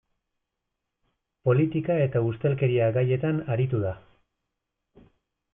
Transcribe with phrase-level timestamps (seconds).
[1.49, 3.93] Politika eta ustelkeria gaietan aritu da.